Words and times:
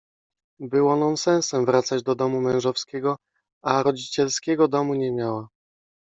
Było 0.59 0.95
nonsensem 0.95 1.65
wracać 1.65 2.03
do 2.03 2.15
domu 2.15 2.41
mężowskiego, 2.41 3.17
a 3.61 3.83
rodzicielskiego 3.83 4.67
domu 4.67 4.93
nie 4.93 5.11
miała. 5.11 5.49